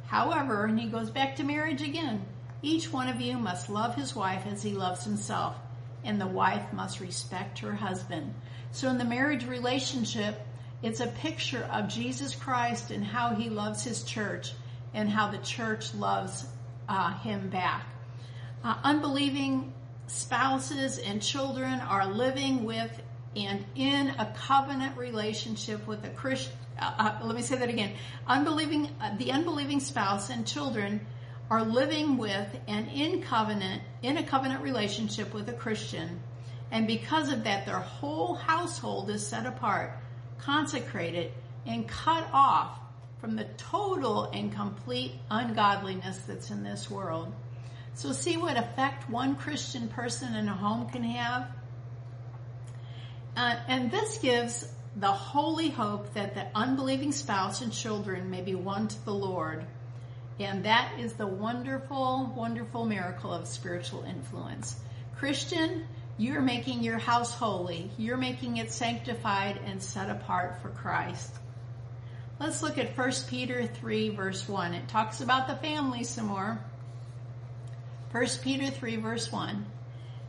However, 0.07 0.65
and 0.65 0.77
he 0.77 0.87
goes 0.87 1.09
back 1.09 1.37
to 1.37 1.43
marriage 1.43 1.81
again, 1.81 2.25
each 2.61 2.91
one 2.91 3.07
of 3.07 3.21
you 3.21 3.37
must 3.37 3.69
love 3.69 3.95
his 3.95 4.13
wife 4.13 4.45
as 4.45 4.61
he 4.61 4.73
loves 4.73 5.05
himself, 5.05 5.55
and 6.03 6.19
the 6.19 6.27
wife 6.27 6.71
must 6.73 6.99
respect 6.99 7.59
her 7.59 7.73
husband. 7.73 8.33
So 8.71 8.89
in 8.89 8.97
the 8.97 9.05
marriage 9.05 9.45
relationship, 9.45 10.39
it's 10.81 10.99
a 10.99 11.07
picture 11.07 11.67
of 11.71 11.89
Jesus 11.89 12.35
Christ 12.35 12.91
and 12.91 13.03
how 13.03 13.35
he 13.35 13.49
loves 13.49 13.83
his 13.83 14.03
church 14.03 14.53
and 14.93 15.09
how 15.09 15.29
the 15.29 15.37
church 15.39 15.93
loves 15.93 16.45
uh, 16.87 17.13
him 17.19 17.49
back. 17.49 17.85
Uh, 18.63 18.75
unbelieving 18.83 19.73
spouses 20.07 20.97
and 20.97 21.21
children 21.21 21.79
are 21.81 22.07
living 22.07 22.63
with 22.63 22.91
and 23.35 23.63
in 23.75 24.09
a 24.17 24.33
covenant 24.35 24.97
relationship 24.97 25.85
with 25.85 26.03
a 26.03 26.09
Christian. 26.09 26.53
Uh, 26.79 26.91
uh, 26.97 27.25
let 27.25 27.35
me 27.35 27.41
say 27.41 27.57
that 27.57 27.69
again. 27.69 27.93
Unbelieving, 28.27 28.89
uh, 29.01 29.15
the 29.17 29.31
unbelieving 29.31 29.79
spouse 29.79 30.29
and 30.29 30.47
children 30.47 31.05
are 31.49 31.63
living 31.63 32.17
with 32.17 32.47
and 32.67 32.87
in 32.89 33.21
covenant, 33.21 33.81
in 34.01 34.17
a 34.17 34.23
covenant 34.23 34.61
relationship 34.61 35.33
with 35.33 35.49
a 35.49 35.53
Christian. 35.53 36.19
And 36.71 36.85
because 36.85 37.31
of 37.31 37.45
that, 37.45 37.65
their 37.65 37.79
whole 37.79 38.35
household 38.35 39.09
is 39.09 39.25
set 39.25 39.45
apart, 39.45 39.91
consecrated, 40.37 41.31
and 41.65 41.87
cut 41.87 42.27
off 42.31 42.79
from 43.19 43.35
the 43.35 43.45
total 43.57 44.25
and 44.25 44.53
complete 44.53 45.13
ungodliness 45.29 46.19
that's 46.19 46.51
in 46.51 46.63
this 46.63 46.89
world. 46.89 47.33
So 47.95 48.13
see 48.13 48.37
what 48.37 48.55
effect 48.55 49.09
one 49.09 49.35
Christian 49.35 49.87
person 49.89 50.35
in 50.35 50.47
a 50.47 50.53
home 50.53 50.89
can 50.89 51.03
have? 51.03 51.47
Uh, 53.35 53.55
and 53.67 53.91
this 53.91 54.19
gives 54.19 54.71
the 54.95 55.11
holy 55.11 55.69
hope 55.69 56.13
that 56.13 56.33
the 56.33 56.45
unbelieving 56.55 57.11
spouse 57.11 57.61
and 57.61 57.73
children 57.73 58.29
may 58.29 58.41
be 58.41 58.55
won 58.55 58.87
to 58.87 59.05
the 59.05 59.13
Lord. 59.13 59.65
And 60.39 60.63
that 60.63 60.93
is 60.99 61.13
the 61.13 61.27
wonderful, 61.27 62.31
wonderful 62.35 62.85
miracle 62.85 63.33
of 63.33 63.47
spiritual 63.47 64.03
influence. 64.03 64.75
Christian, 65.17 65.85
you're 66.17 66.41
making 66.41 66.81
your 66.83 66.97
house 66.97 67.33
holy. 67.33 67.91
You're 67.97 68.17
making 68.17 68.57
it 68.57 68.71
sanctified 68.71 69.59
and 69.65 69.81
set 69.81 70.09
apart 70.09 70.61
for 70.61 70.69
Christ. 70.69 71.31
Let's 72.39 72.63
look 72.63 72.77
at 72.77 72.97
1 72.97 73.11
Peter 73.27 73.67
3 73.67 74.09
verse 74.09 74.47
1. 74.47 74.73
It 74.73 74.87
talks 74.87 75.19
about 75.19 75.47
the 75.47 75.55
family 75.55 76.05
some 76.05 76.27
more. 76.27 76.59
1 78.11 78.25
Peter 78.41 78.69
3 78.71 78.95
verse 78.95 79.29
1. 79.29 79.65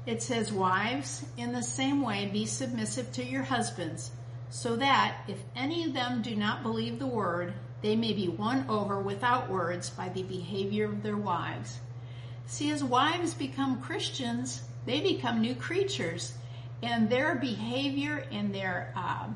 It 0.07 0.23
says, 0.23 0.53
Wives, 0.53 1.25
in 1.37 1.53
the 1.53 1.63
same 1.63 2.03
way 2.03 2.27
be 2.27 2.47
submissive 2.47 3.13
to 3.13 3.25
your 3.25 3.43
husbands, 3.45 4.11
so 4.49 4.75
that 4.77 5.19
if 5.29 5.39
any 5.55 5.85
of 5.85 5.93
them 5.93 6.23
do 6.23 6.35
not 6.35 6.65
believe 6.65 6.99
the 6.99 7.07
word, 7.07 7.55
they 7.83 7.97
may 7.97 8.13
be 8.13 8.29
won 8.29 8.67
over 8.69 9.01
without 9.01 9.51
words 9.51 9.91
by 9.91 10.09
the 10.09 10.23
behavior 10.23 10.87
of 10.87 11.03
their 11.03 11.17
wives. 11.17 11.79
See, 12.47 12.71
as 12.71 12.83
wives 12.83 13.35
become 13.35 13.81
Christians, 13.81 14.63
they 14.87 15.01
become 15.01 15.41
new 15.41 15.55
creatures, 15.55 16.33
and 16.83 17.09
their 17.09 17.37
behavior 17.37 18.25
and 18.31 18.55
their 18.55 18.93
uh, 18.97 19.29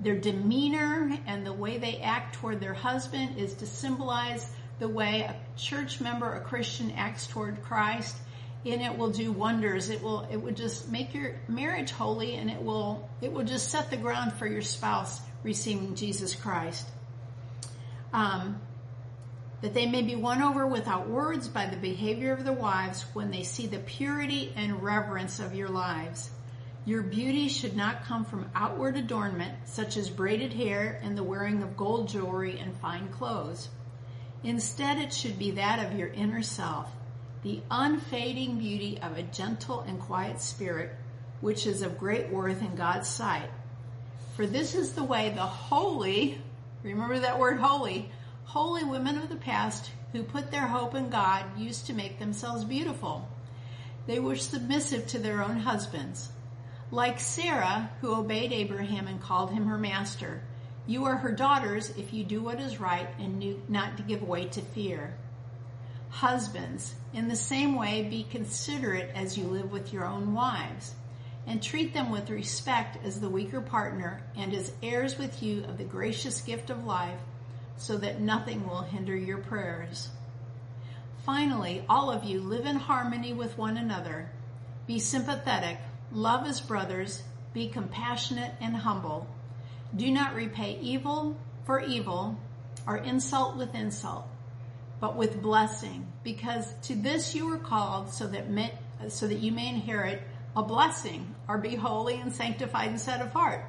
their 0.00 0.18
demeanor 0.18 1.16
and 1.26 1.46
the 1.46 1.52
way 1.52 1.78
they 1.78 1.98
act 1.98 2.34
toward 2.34 2.60
their 2.60 2.74
husband 2.74 3.38
is 3.38 3.54
to 3.54 3.66
symbolize 3.66 4.50
the 4.80 4.88
way 4.88 5.20
a 5.20 5.36
church 5.56 6.00
member, 6.00 6.34
a 6.34 6.40
Christian 6.40 6.90
acts 6.92 7.28
toward 7.28 7.62
Christ, 7.62 8.16
and 8.64 8.82
it 8.82 8.98
will 8.98 9.10
do 9.10 9.30
wonders. 9.30 9.90
It 9.90 10.02
will, 10.02 10.26
it 10.30 10.36
would 10.36 10.56
just 10.56 10.90
make 10.90 11.14
your 11.14 11.36
marriage 11.46 11.92
holy 11.92 12.34
and 12.34 12.50
it 12.50 12.60
will, 12.60 13.08
it 13.20 13.32
will 13.32 13.44
just 13.44 13.68
set 13.68 13.90
the 13.90 13.96
ground 13.96 14.32
for 14.32 14.46
your 14.46 14.62
spouse 14.62 15.20
receiving 15.44 15.94
Jesus 15.94 16.34
Christ. 16.34 16.88
Um, 18.12 18.60
that 19.62 19.74
they 19.74 19.86
may 19.86 20.02
be 20.02 20.16
won 20.16 20.42
over 20.42 20.66
without 20.66 21.08
words 21.08 21.48
by 21.48 21.66
the 21.66 21.76
behavior 21.76 22.32
of 22.32 22.44
their 22.44 22.52
wives 22.52 23.04
when 23.12 23.30
they 23.30 23.44
see 23.44 23.68
the 23.68 23.78
purity 23.78 24.52
and 24.56 24.82
reverence 24.82 25.38
of 25.38 25.54
your 25.54 25.68
lives. 25.68 26.30
Your 26.84 27.02
beauty 27.02 27.48
should 27.48 27.76
not 27.76 28.04
come 28.04 28.24
from 28.24 28.50
outward 28.56 28.96
adornment, 28.96 29.54
such 29.66 29.96
as 29.96 30.10
braided 30.10 30.52
hair 30.52 31.00
and 31.04 31.16
the 31.16 31.22
wearing 31.22 31.62
of 31.62 31.76
gold 31.76 32.08
jewelry 32.08 32.58
and 32.58 32.76
fine 32.76 33.08
clothes. 33.08 33.68
Instead, 34.42 34.98
it 34.98 35.14
should 35.14 35.38
be 35.38 35.52
that 35.52 35.78
of 35.86 35.96
your 35.96 36.08
inner 36.08 36.42
self, 36.42 36.90
the 37.44 37.60
unfading 37.70 38.58
beauty 38.58 38.98
of 39.00 39.16
a 39.16 39.22
gentle 39.22 39.80
and 39.80 40.00
quiet 40.00 40.40
spirit, 40.40 40.90
which 41.40 41.68
is 41.68 41.82
of 41.82 41.98
great 41.98 42.30
worth 42.30 42.60
in 42.62 42.74
God's 42.74 43.08
sight. 43.08 43.48
For 44.34 44.44
this 44.44 44.74
is 44.74 44.94
the 44.94 45.04
way 45.04 45.30
the 45.30 45.42
holy, 45.42 46.40
remember 46.82 47.18
that 47.18 47.38
word 47.38 47.58
holy, 47.58 48.10
holy 48.44 48.84
women 48.84 49.18
of 49.18 49.28
the 49.28 49.36
past 49.36 49.90
who 50.12 50.22
put 50.22 50.50
their 50.50 50.66
hope 50.66 50.94
in 50.94 51.10
God 51.10 51.44
used 51.58 51.86
to 51.86 51.94
make 51.94 52.18
themselves 52.18 52.64
beautiful. 52.64 53.28
They 54.06 54.18
were 54.18 54.36
submissive 54.36 55.06
to 55.08 55.18
their 55.18 55.42
own 55.42 55.58
husbands 55.58 56.30
like 56.92 57.18
Sarah, 57.18 57.90
who 58.02 58.14
obeyed 58.14 58.52
Abraham 58.52 59.08
and 59.08 59.20
called 59.20 59.50
him 59.50 59.66
her 59.66 59.78
master. 59.78 60.42
You 60.86 61.06
are 61.06 61.16
her 61.16 61.32
daughters 61.32 61.88
if 61.96 62.12
you 62.12 62.22
do 62.22 62.42
what 62.42 62.60
is 62.60 62.78
right 62.78 63.08
and 63.18 63.68
not 63.68 63.96
to 63.96 64.02
give 64.02 64.22
way 64.22 64.44
to 64.48 64.60
fear. 64.60 65.16
Husbands, 66.10 66.94
in 67.14 67.28
the 67.28 67.36
same 67.36 67.76
way, 67.76 68.02
be 68.02 68.24
considerate 68.24 69.10
as 69.14 69.38
you 69.38 69.44
live 69.44 69.72
with 69.72 69.92
your 69.92 70.04
own 70.04 70.34
wives, 70.34 70.94
and 71.46 71.62
treat 71.62 71.92
them 71.92 72.10
with 72.10 72.30
respect 72.30 73.04
as 73.04 73.20
the 73.20 73.28
weaker 73.28 73.60
partner 73.60 74.22
and 74.36 74.54
as 74.54 74.72
heirs 74.82 75.18
with 75.18 75.42
you 75.42 75.64
of 75.64 75.78
the 75.78 75.84
gracious 75.84 76.40
gift 76.40 76.70
of 76.70 76.84
life, 76.84 77.18
so 77.76 77.96
that 77.96 78.20
nothing 78.20 78.66
will 78.68 78.82
hinder 78.82 79.16
your 79.16 79.38
prayers. 79.38 80.08
Finally, 81.24 81.84
all 81.88 82.10
of 82.10 82.24
you 82.24 82.40
live 82.40 82.66
in 82.66 82.76
harmony 82.76 83.32
with 83.32 83.58
one 83.58 83.76
another. 83.76 84.30
Be 84.86 84.98
sympathetic 84.98 85.78
Love 86.14 86.46
as 86.46 86.60
brothers, 86.60 87.22
be 87.54 87.68
compassionate 87.68 88.52
and 88.60 88.76
humble. 88.76 89.26
Do 89.96 90.10
not 90.10 90.34
repay 90.34 90.78
evil 90.78 91.38
for 91.64 91.80
evil 91.80 92.38
or 92.86 92.98
insult 92.98 93.56
with 93.56 93.74
insult, 93.74 94.26
but 95.00 95.16
with 95.16 95.40
blessing, 95.40 96.06
because 96.22 96.74
to 96.82 96.94
this 96.94 97.34
you 97.34 97.46
were 97.46 97.56
called 97.56 98.10
so 98.10 98.26
that 98.26 98.44
so 99.08 99.26
that 99.26 99.38
you 99.38 99.52
may 99.52 99.70
inherit 99.70 100.22
a 100.56 100.62
blessing 100.62 101.34
or 101.48 101.58
be 101.58 101.74
holy 101.74 102.16
and 102.16 102.32
sanctified 102.32 102.88
and 102.88 103.00
set 103.00 103.22
apart. 103.22 103.64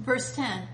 Verse 0.00 0.34
10, 0.34 0.66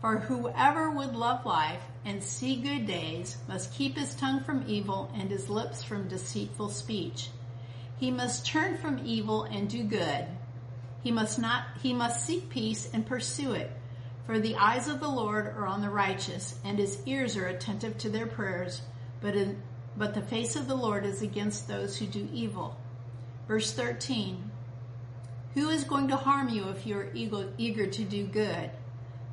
for 0.00 0.18
whoever 0.18 0.90
would 0.90 1.14
love 1.14 1.46
life 1.46 1.82
and 2.04 2.22
see 2.22 2.56
good 2.56 2.86
days 2.86 3.36
must 3.48 3.72
keep 3.72 3.96
his 3.96 4.14
tongue 4.14 4.42
from 4.42 4.64
evil 4.66 5.10
and 5.14 5.30
his 5.30 5.48
lips 5.48 5.82
from 5.82 6.08
deceitful 6.08 6.68
speech. 6.70 7.28
He 7.96 8.10
must 8.10 8.44
turn 8.44 8.76
from 8.76 9.00
evil 9.04 9.44
and 9.44 9.68
do 9.68 9.84
good. 9.84 10.26
He 11.02 11.12
must 11.12 11.38
not, 11.38 11.64
he 11.82 11.92
must 11.92 12.26
seek 12.26 12.50
peace 12.50 12.90
and 12.92 13.06
pursue 13.06 13.52
it. 13.52 13.70
For 14.26 14.38
the 14.38 14.56
eyes 14.56 14.88
of 14.88 15.00
the 15.00 15.08
Lord 15.08 15.46
are 15.46 15.66
on 15.66 15.80
the 15.80 15.90
righteous 15.90 16.58
and 16.64 16.78
his 16.78 17.00
ears 17.06 17.36
are 17.36 17.46
attentive 17.46 17.98
to 17.98 18.10
their 18.10 18.26
prayers, 18.26 18.82
but 19.20 19.36
in, 19.36 19.62
but 19.96 20.14
the 20.14 20.22
face 20.22 20.56
of 20.56 20.66
the 20.66 20.74
Lord 20.74 21.06
is 21.06 21.22
against 21.22 21.68
those 21.68 21.96
who 21.96 22.06
do 22.06 22.28
evil. 22.32 22.76
Verse 23.52 23.70
13. 23.74 24.50
Who 25.52 25.68
is 25.68 25.84
going 25.84 26.08
to 26.08 26.16
harm 26.16 26.48
you 26.48 26.70
if 26.70 26.86
you 26.86 26.96
are 26.96 27.12
eager 27.58 27.86
to 27.86 28.02
do 28.02 28.26
good? 28.26 28.70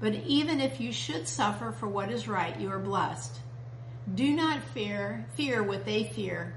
But 0.01 0.13
even 0.13 0.59
if 0.59 0.81
you 0.81 0.91
should 0.91 1.25
suffer 1.25 1.71
for 1.71 1.87
what 1.87 2.11
is 2.11 2.27
right, 2.27 2.59
you 2.59 2.69
are 2.69 2.79
blessed. 2.79 3.39
Do 4.13 4.35
not 4.35 4.61
fear, 4.73 5.25
fear 5.35 5.63
what 5.63 5.85
they 5.85 6.03
fear, 6.03 6.53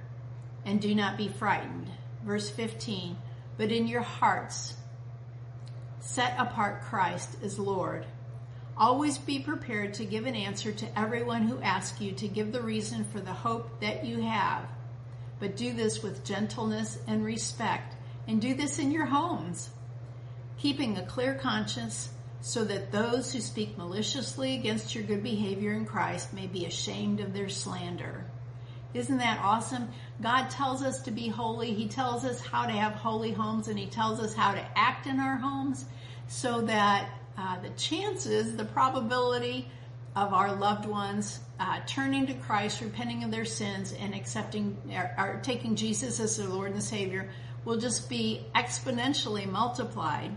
and 0.65 0.83
do 0.83 0.93
not 0.93 1.17
be 1.17 1.29
frightened 1.29 1.89
verse 2.25 2.51
15, 2.51 3.17
but 3.57 3.71
in 3.71 3.87
your 3.87 4.03
hearts 4.03 4.75
set 6.01 6.35
apart 6.41 6.83
Christ 6.83 7.37
as 7.45 7.61
Lord. 7.61 8.05
Always 8.77 9.19
be 9.19 9.39
prepared 9.39 9.95
to 9.95 10.05
give 10.05 10.27
an 10.27 10.35
answer 10.35 10.73
to 10.73 10.99
everyone 10.99 11.43
who 11.43 11.61
asks 11.61 12.01
you 12.01 12.11
to 12.11 12.27
give 12.27 12.51
the 12.51 12.61
reason 12.61 13.05
for 13.05 13.21
the 13.21 13.33
hope 13.33 13.81
that 13.83 14.05
you 14.05 14.21
have. 14.21 14.67
But 15.43 15.57
do 15.57 15.73
this 15.73 16.05
with 16.05 16.25
gentleness 16.25 17.01
and 17.09 17.25
respect, 17.25 17.97
and 18.29 18.41
do 18.41 18.55
this 18.55 18.79
in 18.79 18.93
your 18.93 19.07
homes, 19.07 19.71
keeping 20.57 20.97
a 20.97 21.05
clear 21.05 21.35
conscience 21.35 22.11
so 22.41 22.63
that 22.63 22.93
those 22.93 23.33
who 23.33 23.41
speak 23.41 23.77
maliciously 23.77 24.55
against 24.55 24.95
your 24.95 25.03
good 25.03 25.25
behavior 25.25 25.73
in 25.73 25.85
Christ 25.85 26.33
may 26.33 26.47
be 26.47 26.65
ashamed 26.65 27.19
of 27.19 27.35
their 27.35 27.49
slander. 27.49 28.25
Isn't 28.95 29.19
that 29.19 29.41
awesome? 29.43 29.89
God 30.21 30.49
tells 30.49 30.81
us 30.81 31.03
to 31.03 31.11
be 31.11 31.27
holy. 31.27 31.75
He 31.75 31.89
tells 31.89 32.25
us 32.25 32.41
how 32.41 32.67
to 32.67 32.73
have 32.73 32.93
holy 32.93 33.33
homes 33.33 33.67
and 33.67 33.77
He 33.77 33.87
tells 33.87 34.21
us 34.21 34.35
how 34.35 34.53
to 34.53 34.65
act 34.79 35.09
in 35.09 35.19
our 35.19 35.39
homes 35.39 35.85
so 36.29 36.61
that 36.61 37.11
uh, 37.37 37.59
the 37.59 37.71
chances, 37.71 38.55
the 38.55 38.65
probability 38.65 39.69
of 40.15 40.33
our 40.33 40.55
loved 40.55 40.87
ones 40.87 41.41
uh, 41.63 41.81
turning 41.87 42.27
to 42.27 42.35
Christ, 42.35 42.81
repenting 42.81 43.23
of 43.23 43.31
their 43.31 43.45
sins, 43.45 43.95
and 44.01 44.17
accepting 44.17 44.77
or, 44.93 45.15
or 45.17 45.41
taking 45.45 45.77
Jesus 45.77 46.19
as 46.19 46.37
their 46.37 46.49
Lord 46.49 46.73
and 46.73 46.83
Savior 46.83 47.31
will 47.65 47.77
just 47.77 48.11
be 48.11 48.45
exponentially 48.53 49.49
multiplied. 49.49 50.33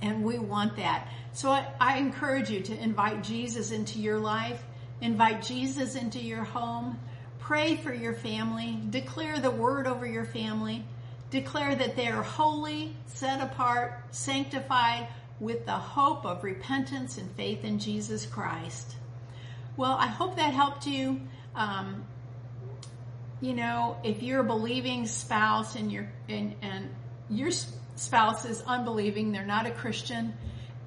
And 0.00 0.22
we 0.22 0.38
want 0.38 0.76
that. 0.76 1.08
So 1.32 1.50
I, 1.50 1.66
I 1.80 1.98
encourage 1.98 2.48
you 2.48 2.60
to 2.60 2.80
invite 2.80 3.24
Jesus 3.24 3.72
into 3.72 3.98
your 3.98 4.20
life, 4.20 4.62
invite 5.00 5.42
Jesus 5.42 5.96
into 5.96 6.20
your 6.20 6.44
home, 6.44 6.96
pray 7.40 7.74
for 7.74 7.92
your 7.92 8.14
family, 8.14 8.78
declare 8.90 9.40
the 9.40 9.50
word 9.50 9.88
over 9.88 10.06
your 10.06 10.26
family, 10.26 10.84
declare 11.30 11.74
that 11.74 11.96
they 11.96 12.06
are 12.06 12.22
holy, 12.22 12.94
set 13.06 13.40
apart, 13.40 14.00
sanctified, 14.12 15.08
with 15.40 15.66
the 15.66 15.72
hope 15.72 16.24
of 16.24 16.44
repentance 16.44 17.18
and 17.18 17.28
faith 17.32 17.64
in 17.64 17.80
Jesus 17.80 18.26
Christ. 18.26 18.94
Well, 19.76 19.92
I 19.92 20.06
hope 20.06 20.36
that 20.36 20.54
helped 20.54 20.86
you. 20.86 21.20
Um, 21.54 22.04
you 23.40 23.54
know, 23.54 23.96
if 24.04 24.22
you're 24.22 24.40
a 24.40 24.44
believing 24.44 25.06
spouse 25.06 25.74
and 25.76 25.90
your 25.90 26.10
and, 26.28 26.54
and 26.62 26.88
your 27.28 27.50
spouse 27.96 28.44
is 28.44 28.62
unbelieving, 28.66 29.32
they're 29.32 29.44
not 29.44 29.66
a 29.66 29.70
Christian, 29.70 30.34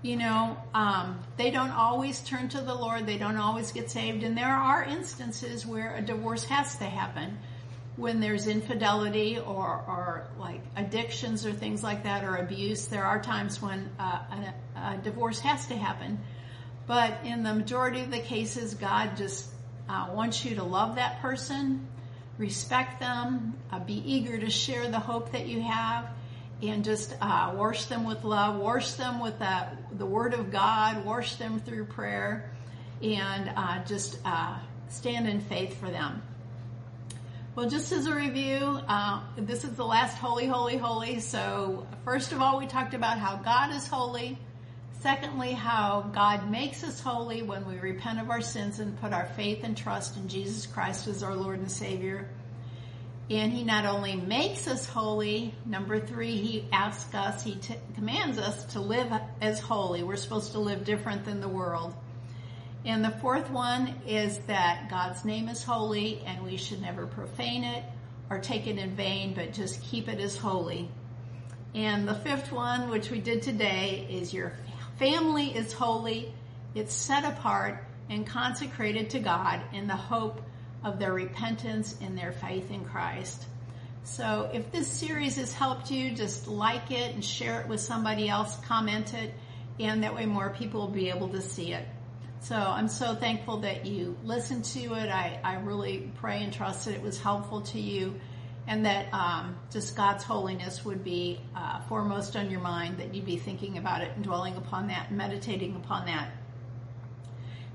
you 0.02 0.16
know, 0.16 0.58
um, 0.74 1.20
they 1.38 1.52
don't 1.52 1.72
always 1.72 2.20
turn 2.22 2.50
to 2.50 2.62
the 2.62 2.74
Lord. 2.74 3.06
They 3.06 3.18
don't 3.18 3.38
always 3.38 3.72
get 3.72 3.90
saved, 3.90 4.24
and 4.24 4.38
there 4.38 4.48
are 4.56 4.84
instances 4.84 5.66
where 5.66 5.96
a 5.96 6.02
divorce 6.02 6.44
has 6.46 6.78
to 6.78 6.86
happen 6.86 7.38
when 7.98 8.20
there's 8.20 8.48
infidelity 8.48 9.40
or, 9.40 9.66
or 9.66 10.28
like 10.40 10.62
addictions 10.76 11.46
or 11.46 11.52
things 11.52 11.84
like 11.84 12.04
that 12.04 12.24
or 12.24 12.36
abuse, 12.36 12.86
there 12.86 13.04
are 13.04 13.20
times 13.20 13.60
when 13.60 13.90
uh, 14.00 14.54
a, 14.76 14.80
a, 14.80 14.98
divorce 15.04 15.40
has 15.40 15.66
to 15.68 15.76
happen. 15.76 16.20
But 16.88 17.20
in 17.26 17.44
the 17.44 17.54
majority 17.54 18.00
of 18.00 18.12
the 18.12 18.20
cases, 18.20 18.74
God 18.74 19.18
just 19.18 19.50
uh, 19.90 20.08
wants 20.12 20.46
you 20.46 20.56
to 20.56 20.64
love 20.64 20.96
that 20.96 21.22
person, 21.22 21.86
respect 22.38 23.02
them, 23.02 23.56
uh, 23.72 23.80
be 23.80 24.02
eager 24.06 24.38
to 24.38 24.50
share 24.50 24.88
the 24.88 25.00
hope 25.00 25.34
that 25.34 25.48
you 25.48 25.62
have, 25.62 26.08
and 26.62 26.86
just 26.86 27.16
uh, 27.22 27.54
wash 27.56 27.86
them 27.86 28.06
with 28.06 28.24
love, 28.24 28.56
wash 28.56 28.94
them 28.94 29.20
with 29.20 29.38
the, 29.38 29.68
the 29.98 30.06
Word 30.06 30.34
of 30.34 30.50
God, 30.50 31.06
wash 31.06 31.36
them 31.36 31.60
through 31.60 31.86
prayer, 31.86 32.52
and 33.02 33.52
uh, 33.56 33.84
just 33.84 34.18
uh, 34.24 34.58
stand 34.88 35.28
in 35.28 35.42
faith 35.42 35.78
for 35.80 35.90
them. 35.90 36.22
Well, 37.54 37.70
just 37.70 37.92
as 37.92 38.06
a 38.06 38.14
review, 38.14 38.80
uh, 38.88 39.22
this 39.36 39.64
is 39.64 39.72
the 39.72 39.86
last 39.86 40.18
holy, 40.18 40.46
holy, 40.46 40.78
holy. 40.78 41.20
So, 41.20 41.86
first 42.06 42.32
of 42.32 42.40
all, 42.40 42.60
we 42.60 42.68
talked 42.68 42.94
about 42.94 43.18
how 43.18 43.38
God 43.38 43.74
is 43.74 43.88
holy. 43.88 44.38
Secondly, 45.08 45.54
how 45.54 46.12
God 46.14 46.52
makes 46.52 46.84
us 46.84 47.00
holy 47.00 47.42
when 47.42 47.66
we 47.66 47.78
repent 47.78 48.20
of 48.20 48.30
our 48.30 48.42
sins 48.42 48.80
and 48.80 49.00
put 49.00 49.14
our 49.14 49.26
faith 49.26 49.64
and 49.64 49.78
trust 49.78 50.18
in 50.18 50.28
Jesus 50.28 50.66
Christ 50.66 51.08
as 51.08 51.24
our 51.24 51.34
Lord 51.34 51.60
and 51.60 51.72
Savior. 51.72 52.30
And 53.30 53.54
He 53.54 53.64
not 53.64 53.86
only 53.86 54.18
makes 54.18 54.68
us 54.68 54.86
holy, 54.86 55.56
number 55.66 56.02
three, 56.02 56.36
He 56.36 56.68
asks 56.74 57.16
us, 57.16 57.42
He 57.42 57.56
t- 57.56 57.76
commands 57.96 58.38
us 58.38 58.66
to 58.74 58.82
live 58.82 59.10
as 59.40 59.62
holy. 59.62 60.04
We're 60.04 60.18
supposed 60.18 60.52
to 60.52 60.60
live 60.60 60.84
different 60.84 61.24
than 61.24 61.40
the 61.40 61.48
world. 61.48 61.96
And 62.84 63.02
the 63.02 63.12
fourth 63.22 63.50
one 63.50 63.96
is 64.06 64.38
that 64.48 64.90
God's 64.90 65.24
name 65.24 65.48
is 65.48 65.64
holy 65.64 66.22
and 66.26 66.44
we 66.44 66.58
should 66.58 66.82
never 66.82 67.08
profane 67.08 67.64
it 67.64 67.86
or 68.30 68.40
take 68.40 68.68
it 68.68 68.78
in 68.78 68.94
vain, 68.98 69.36
but 69.36 69.54
just 69.54 69.82
keep 69.84 70.10
it 70.10 70.20
as 70.20 70.36
holy. 70.36 70.92
And 71.74 72.08
the 72.08 72.16
fifth 72.16 72.52
one, 72.52 72.90
which 72.90 73.10
we 73.10 73.20
did 73.20 73.42
today, 73.42 74.06
is 74.10 74.34
your 74.34 74.54
family 74.98 75.56
is 75.56 75.74
holy. 75.74 76.34
It's 76.76 76.94
set 76.94 77.24
apart 77.24 77.84
and 78.10 78.26
consecrated 78.26 79.12
to 79.12 79.20
God 79.20 79.62
in 79.74 79.88
the 79.88 79.96
hope 79.96 80.42
of 80.84 81.00
their 81.00 81.14
repentance 81.14 81.96
and 82.02 82.18
their 82.18 82.32
faith 82.32 82.72
in 82.72 82.86
Christ. 82.86 83.46
So 84.04 84.50
if 84.54 84.72
this 84.72 84.88
series 84.88 85.36
has 85.36 85.52
helped 85.52 85.92
you, 85.92 86.12
just 86.12 86.48
like 86.48 86.92
it 86.92 87.14
and 87.14 87.24
share 87.24 87.62
it 87.62 87.68
with 87.68 87.82
somebody 87.82 88.30
else, 88.30 88.56
comment 88.66 89.14
it, 89.14 89.34
and 89.80 90.04
that 90.04 90.16
way 90.16 90.26
more 90.26 90.50
people 90.50 90.82
will 90.82 90.88
be 90.88 91.10
able 91.10 91.30
to 91.30 91.42
see 91.42 91.74
it. 91.74 91.86
So 92.40 92.56
I'm 92.56 92.88
so 92.88 93.16
thankful 93.16 93.58
that 93.62 93.86
you 93.86 94.16
listened 94.24 94.64
to 94.66 94.94
it. 94.94 95.10
I, 95.10 95.40
I 95.44 95.56
really 95.56 96.12
pray 96.16 96.44
and 96.44 96.54
trust 96.54 96.86
that 96.86 96.94
it 96.94 97.02
was 97.02 97.20
helpful 97.20 97.62
to 97.62 97.80
you 97.80 98.16
and 98.68 98.86
that 98.86 99.12
um, 99.14 99.56
just 99.72 99.96
God's 99.96 100.24
holiness 100.24 100.84
would 100.84 101.04
be 101.04 101.40
uh, 101.56 101.80
foremost 101.84 102.36
on 102.36 102.52
your 102.52 102.60
mind, 102.60 102.98
that 102.98 103.16
you'd 103.16 103.26
be 103.26 103.38
thinking 103.38 103.78
about 103.78 104.02
it 104.02 104.12
and 104.16 104.24
dwelling 104.24 104.58
upon 104.58 104.88
that 104.88 105.08
and 105.10 105.18
meditating 105.18 105.76
upon 105.76 106.06
that. 106.06 106.30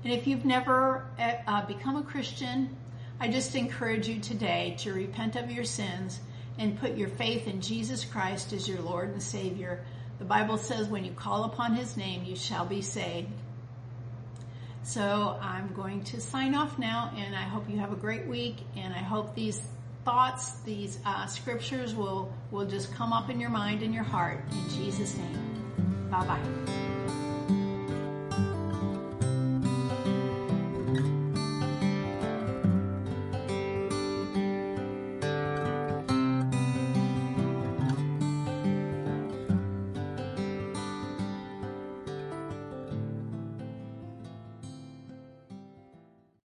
And 0.03 0.13
if 0.13 0.27
you've 0.27 0.45
never 0.45 1.05
uh, 1.17 1.33
uh 1.47 1.65
become 1.65 1.95
a 1.95 2.03
Christian, 2.03 2.77
I 3.19 3.27
just 3.27 3.55
encourage 3.55 4.07
you 4.07 4.19
today 4.19 4.75
to 4.79 4.93
repent 4.93 5.35
of 5.35 5.49
your 5.49 5.63
sins 5.63 6.19
and 6.59 6.79
put 6.79 6.95
your 6.95 7.09
faith 7.09 7.47
in 7.47 7.61
Jesus 7.61 8.05
Christ 8.05 8.53
as 8.53 8.67
your 8.67 8.81
Lord 8.81 9.09
and 9.09 9.21
Savior. 9.21 9.83
The 10.19 10.25
Bible 10.25 10.57
says 10.57 10.87
when 10.87 11.05
you 11.05 11.11
call 11.11 11.45
upon 11.45 11.73
His 11.75 11.97
name, 11.97 12.23
you 12.23 12.35
shall 12.35 12.65
be 12.65 12.81
saved. 12.81 13.29
So 14.83 15.37
I'm 15.41 15.73
going 15.73 16.03
to 16.05 16.21
sign 16.21 16.53
off 16.53 16.77
now, 16.77 17.13
and 17.17 17.35
I 17.35 17.43
hope 17.43 17.69
you 17.69 17.77
have 17.79 17.93
a 17.93 17.95
great 17.95 18.27
week. 18.27 18.57
And 18.75 18.93
I 18.93 18.99
hope 18.99 19.33
these 19.33 19.61
thoughts, 20.05 20.59
these 20.61 20.99
uh, 21.05 21.25
scriptures 21.25 21.95
will 21.95 22.31
will 22.51 22.65
just 22.65 22.93
come 22.93 23.13
up 23.13 23.29
in 23.29 23.39
your 23.39 23.49
mind 23.49 23.83
and 23.83 23.93
your 23.93 24.03
heart 24.03 24.39
in 24.51 24.69
Jesus' 24.69 25.17
name. 25.17 26.09
Bye 26.09 26.25
bye. 26.25 27.22